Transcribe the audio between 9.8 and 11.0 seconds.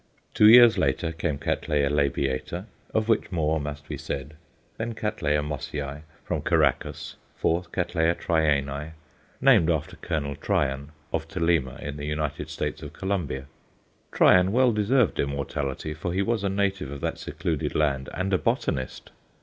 Colonel Trian,